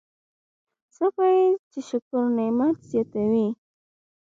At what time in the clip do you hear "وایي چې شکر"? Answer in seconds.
1.19-2.21